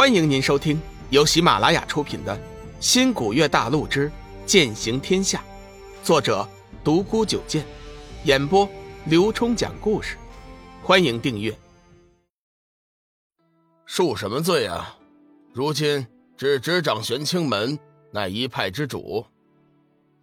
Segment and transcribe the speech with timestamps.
[0.00, 0.80] 欢迎您收听
[1.10, 2.34] 由喜马拉雅出品的
[2.80, 4.10] 《新古月大陆之
[4.46, 5.44] 剑行天下》，
[6.02, 6.48] 作者
[6.82, 7.66] 独孤九剑，
[8.24, 8.66] 演播
[9.04, 10.16] 刘冲讲故事。
[10.82, 11.54] 欢迎订阅。
[13.86, 14.96] 恕什么罪啊？
[15.52, 17.78] 如今只执掌玄清门
[18.10, 19.26] 那一派之主，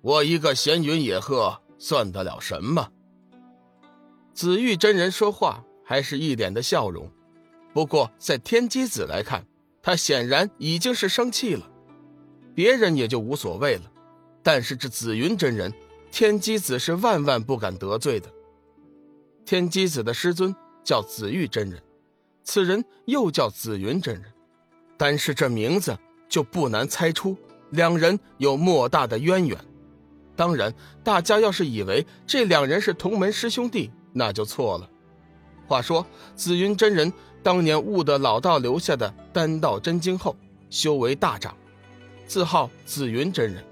[0.02, 2.90] 我一个闲云野鹤算得了什么？
[4.34, 7.08] 紫玉真人说话还是一脸的笑容，
[7.76, 9.46] 不过在天机子来看。
[9.88, 11.66] 他显然已经是生气了，
[12.54, 13.84] 别人也就无所谓了，
[14.44, 15.74] 但是这紫云真人，
[16.12, 18.30] 天机子是万万不敢得罪的。
[19.46, 21.82] 天机子的师尊叫紫玉真人，
[22.44, 24.26] 此人又叫紫云真人，
[24.98, 27.38] 但是这名字就不难猜出
[27.70, 29.58] 两人有莫大的渊源。
[30.36, 34.90] 当然，大家要是以为这两人是同门师兄弟，那就错了。
[35.66, 37.14] 话说紫云真人。
[37.48, 40.36] 当年悟得老道留下的丹道真经后，
[40.70, 41.56] 修为大涨，
[42.26, 43.64] 自号紫云真人，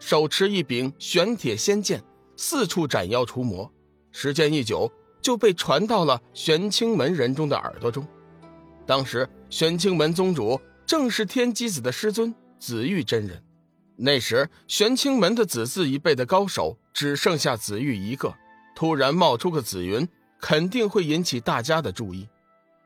[0.00, 2.02] 手持一柄玄铁仙剑，
[2.36, 3.72] 四处斩妖除魔。
[4.10, 4.90] 时间一久，
[5.22, 8.04] 就被传到了玄清门人中的耳朵中。
[8.84, 13.40] 当时玄清门宗主正是天机子的师尊紫玉真人。
[13.94, 18.34] 那时玄清门的子嗣一辈的高手只剩下紫玉一个，
[18.74, 20.08] 突然冒出个紫云，
[20.40, 22.26] 肯定会引起大家的注意。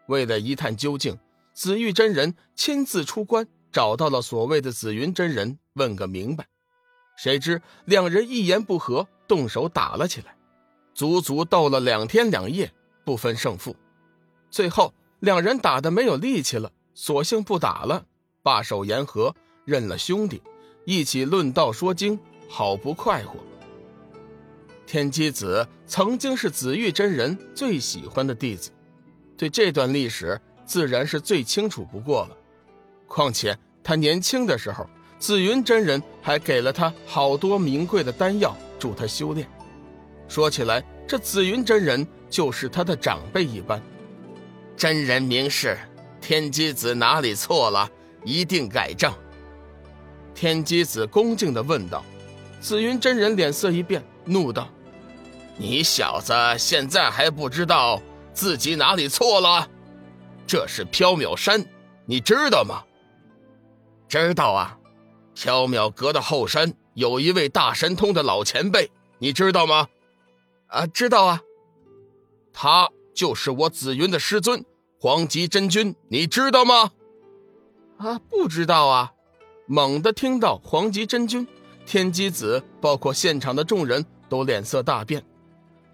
[0.07, 1.19] 为了一探究竟，
[1.53, 6.47] 紫玉真人亲自出关，找到了所谓的紫云真人，问个明白。
[7.17, 10.37] 谁知两人一言不合，动手打了起来，
[10.95, 12.73] 足足斗了两天两夜，
[13.05, 13.77] 不分胜负。
[14.51, 18.05] 最后两人打的没有力气了，索性不打了，
[18.43, 20.43] 罢手言和，认了兄弟，
[20.85, 23.39] 一起论道说经，好不快活。
[24.87, 28.71] 天机子曾经是紫玉真人最喜欢的弟子。
[29.37, 32.37] 对这段历史自然是最清楚不过了，
[33.07, 39.47] 况且他年轻的时候，紫云真人还给了他好多名贵的丹药助他修炼。
[40.29, 43.83] 说起来，这紫云真人就是他的长辈一般。
[44.77, 45.79] 真人明示，
[46.21, 47.89] 天机子哪里错了？
[48.25, 49.13] 一定改正。
[50.35, 52.05] 天机子恭敬地问道。
[52.61, 54.69] 紫云真人脸色一变，怒道
[55.59, 58.01] ：“你小子现在还不知道？”
[58.35, 59.71] 自己哪里错了？
[60.47, 61.65] 这是缥缈山，
[62.05, 62.85] 你知道吗？
[64.09, 64.79] 知道啊，
[65.35, 69.89] 缥缈阁的后山有一位大神通的老前辈，你知道吗？
[70.67, 71.41] 啊，知道啊。
[72.53, 74.65] 他就是我紫云的师尊
[75.01, 76.93] 黄极真君，你知道吗？
[77.97, 79.13] 啊，不知道啊。
[79.67, 81.49] 猛地听到黄极真君，
[81.87, 85.25] 天机子包括现场的众人都脸色大变。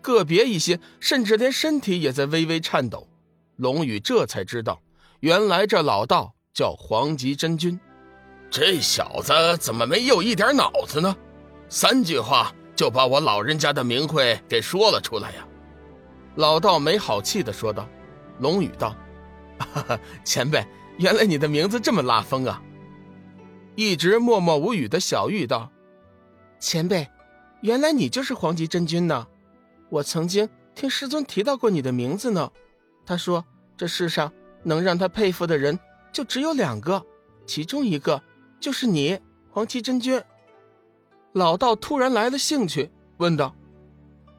[0.00, 3.08] 个别一些，甚至连身体也在微微颤抖。
[3.56, 4.80] 龙宇这才知道，
[5.20, 7.78] 原来这老道叫黄极真君。
[8.50, 11.14] 这小子怎么没有一点脑子呢？
[11.68, 15.46] 三句话就把我老人家的名讳给说了出来呀！
[16.34, 17.88] 老道没好气的说道。
[18.40, 18.96] 龙宇道
[19.60, 20.66] ：“哈哈，前辈，
[20.96, 22.62] 原来你的名字这么拉风啊！”
[23.76, 25.70] 一直默默无语的小玉道
[26.58, 27.06] ：“前辈，
[27.60, 29.26] 原来你就是黄极真君呢。”
[29.90, 32.50] 我曾经听师尊提到过你的名字呢，
[33.04, 33.44] 他说
[33.76, 35.78] 这世上能让他佩服的人
[36.12, 37.04] 就只有两个，
[37.46, 38.22] 其中一个
[38.60, 39.18] 就是你，
[39.50, 40.22] 黄岐真君。
[41.32, 43.54] 老道突然来了兴趣，问道：“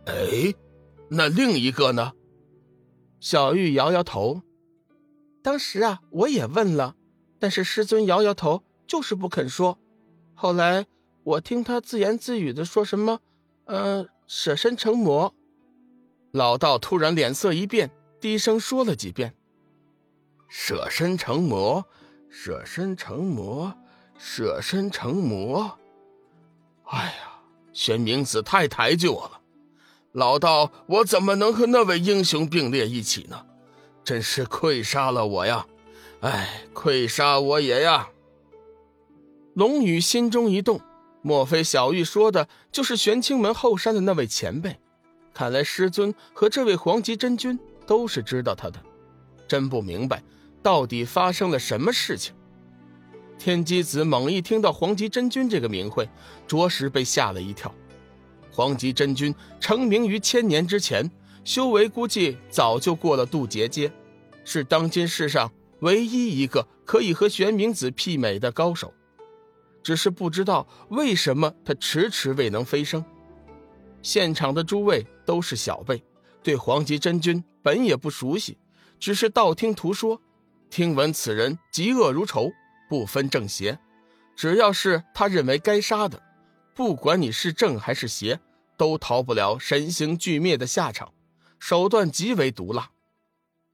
[0.07, 0.53] 哎，
[1.09, 2.13] 那另一个呢？”
[3.19, 4.41] 小玉摇摇头。
[5.43, 6.95] 当时啊，我也问了，
[7.39, 9.77] 但是师尊摇摇头，就是不肯说。
[10.33, 10.85] 后来
[11.23, 13.19] 我听他自言自语的说什么，
[13.65, 15.33] 呃，舍身成魔。
[16.31, 19.35] 老道突然脸色一变，低声说了几遍
[20.49, 21.85] ：“舍身成魔，
[22.29, 23.73] 舍身成魔，
[24.17, 25.77] 舍身成魔。”
[26.85, 27.39] 哎呀，
[27.73, 29.41] 玄冥子太抬举我了，
[30.11, 33.45] 老道我怎么能和那位英雄并列一起呢？
[34.03, 35.65] 真是愧杀了我呀！
[36.21, 38.09] 哎，愧杀我也呀！
[39.53, 40.81] 龙宇心中一动，
[41.21, 44.80] 莫非小玉说的就是玄清门后山的那位前辈？
[45.33, 48.81] 看来师尊和这位黄极真君都是知道他的，
[49.47, 50.21] 真不明白
[50.61, 52.33] 到底发生了什么事情。
[53.39, 56.07] 天机子猛一听到黄极真君这个名讳，
[56.47, 57.73] 着实被吓了一跳。
[58.51, 61.09] 黄极真君成名于千年之前，
[61.43, 63.91] 修为估计早就过了渡劫阶，
[64.43, 68.93] 是当今世上唯一一个可以和玄冥子媲美的高手。
[69.81, 73.03] 只是不知道为什么他迟迟未能飞升。
[74.03, 76.03] 现场的诸位都是小辈，
[76.43, 78.57] 对黄极真君本也不熟悉，
[78.99, 80.21] 只是道听途说。
[80.69, 82.51] 听闻此人嫉恶如仇，
[82.89, 83.79] 不分正邪，
[84.35, 86.21] 只要是他认为该杀的，
[86.75, 88.41] 不管你是正还是邪，
[88.75, 91.13] 都逃不了神形俱灭的下场，
[91.59, 92.91] 手段极为毒辣。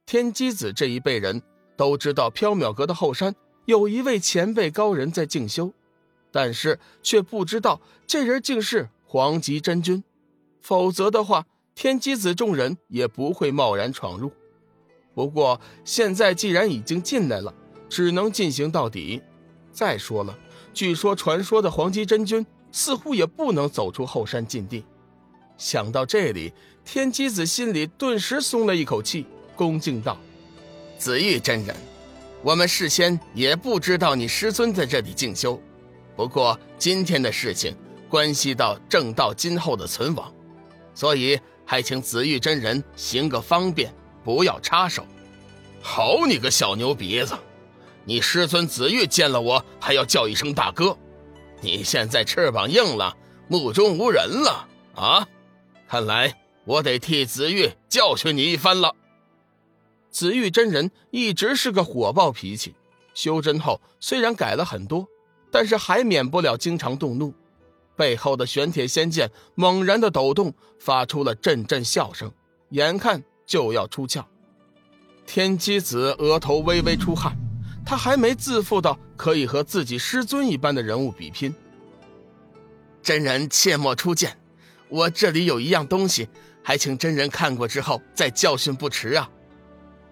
[0.06, 1.42] 天机子这一辈人
[1.76, 5.74] 都知道缥缈阁的后山有一位前辈高人在静修，
[6.32, 10.04] 但是却不知道这人竟是黄极真君，
[10.62, 11.46] 否则的话，
[11.76, 14.32] 天机子众人也不会贸然闯入。
[15.14, 17.54] 不过现在既然已经进来了，
[17.90, 19.22] 只能进行到底。
[19.72, 20.38] 再说了，
[20.74, 24.84] 据说传说的黄极真君似乎也不能走出后山禁地。
[25.58, 26.54] 想到这里，
[26.86, 29.26] 天机子心里顿时松了一口气，
[29.56, 30.18] 恭敬道
[31.00, 31.76] ：“紫玉真人，
[32.44, 35.60] 我们事先也不知道你师尊在这里静修。
[36.16, 37.76] 不过今天的事情
[38.10, 40.32] 关系到正道今后的存亡，
[40.98, 43.94] 所以还请紫玉真人行个方便。”
[44.26, 45.06] 不要插手！
[45.82, 47.34] 好你个小牛鼻子，
[48.04, 50.98] 你师尊紫玉见了我还要叫一声大哥，
[51.62, 53.16] 你现在翅膀硬了，
[53.48, 55.26] 目中无人了啊！
[55.88, 58.94] 看来我得替紫玉教训你一番了。
[60.12, 62.76] 紫玉真人一直是个火爆脾气，
[63.14, 65.08] 修真后虽然改了很多，
[65.50, 67.34] 但是还免不了经常动怒。
[67.98, 72.32] 背后的玄铁仙剑猛然的抖动，发出了阵阵笑声，
[72.70, 73.22] 眼看。
[73.48, 74.26] 就要出鞘，
[75.26, 77.34] 天机子额头微微出汗，
[77.86, 81.56] 他还没自负到可以和自己师尊一般的人物比拼。
[83.02, 84.38] 真人切莫出剑，
[84.90, 86.28] 我这里有一样东西，
[86.62, 89.30] 还请真人看过之后再教训不迟啊！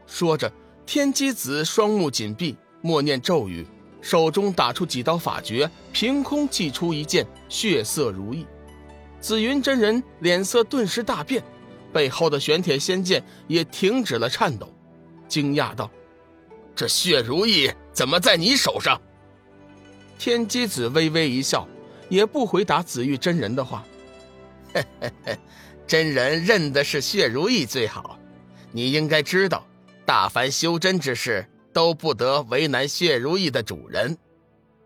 [0.07, 0.49] 说着，
[0.85, 3.67] 天机子双目紧闭，默念咒语，
[3.99, 8.45] 手中打出几道法诀，凭空祭出一剑血色如意。
[9.19, 11.43] 紫云真人脸色顿时大变。
[11.93, 14.69] 背后的玄铁仙剑也停止了颤抖，
[15.29, 15.89] 惊讶道
[16.75, 19.01] ：“这血如意怎么在你手上？”
[20.19, 21.65] 天机子微微一笑，
[22.09, 23.85] 也不回答紫玉真人的话
[24.75, 25.37] ：“嘿嘿嘿，
[25.87, 28.19] 真人认的是血如意最好。
[28.73, 29.65] 你应该知道，
[30.05, 34.17] 大凡修真之事都不得为难血如意的主人。”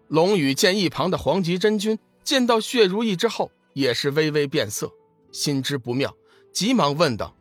[0.10, 4.92] 龙宇见一旁的黄极真君见到血如意之后，也是微微变色，
[5.31, 6.16] 心知不妙。
[6.51, 7.36] 急忙问道：“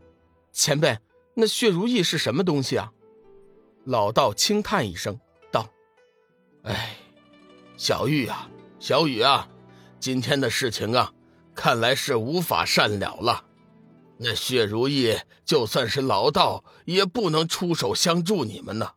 [0.53, 0.99] 前辈，
[1.35, 2.93] 那血如意是什么东西啊？”
[3.85, 5.19] 老道轻叹一声
[5.51, 5.69] 道
[6.65, 6.97] ：“哎，
[7.77, 9.49] 小玉啊，小雨啊，
[9.99, 11.13] 今天的事情啊，
[11.55, 13.45] 看来是无法善了了。
[14.19, 18.93] 那血如意就算是老道，也不能出手相助你们呢。”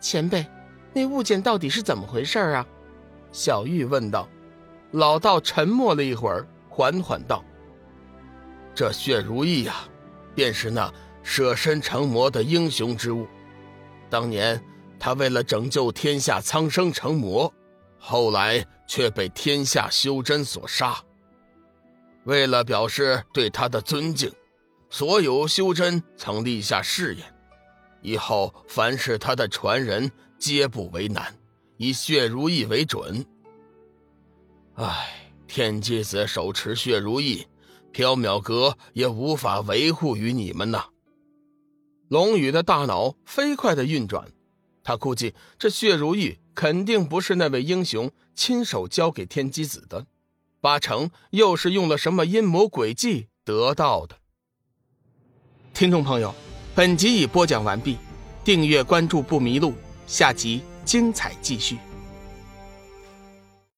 [0.00, 0.44] 前辈，
[0.92, 2.66] 那物件到底是怎么回事啊？
[3.30, 4.28] 小玉问道。
[4.92, 7.44] 老道沉默了一会儿，缓缓道。
[8.74, 9.76] 这血如意呀，
[10.34, 10.92] 便是那
[11.22, 13.26] 舍身成魔的英雄之物。
[14.08, 14.60] 当年
[14.98, 17.52] 他为了拯救天下苍生成魔，
[17.98, 20.96] 后来却被天下修真所杀。
[22.24, 24.32] 为了表示对他的尊敬，
[24.88, 27.24] 所有修真曾立下誓言：
[28.02, 31.34] 以后凡是他的传人，皆不为难，
[31.76, 33.24] 以血如意为准。
[34.74, 37.46] 唉，天机子手持血如意。
[37.92, 40.86] 缥缈阁也无法维护于你们呐。
[42.08, 44.30] 龙宇的大脑飞快的运转，
[44.84, 50.06] 他估计这血如意肯定不是那位英雄亲手交给天机子的，
[50.60, 54.16] 八成又是用了什么阴谋诡计得到的。
[55.74, 56.32] 听众朋友，
[56.74, 57.96] 本集已播讲完毕，
[58.44, 59.74] 订阅关注不迷路，
[60.06, 61.76] 下集精彩继续。